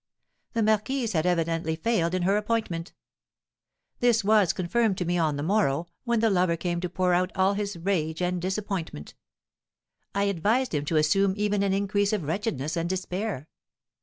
[0.53, 2.91] The marquise had evidently failed in her appointment.
[3.99, 7.31] This was confirmed to me on the morrow, when the lover came to pour out
[7.35, 9.13] all his rage and disappointment.
[10.15, 13.47] I advised him to assume even an increase of wretchedness and despair.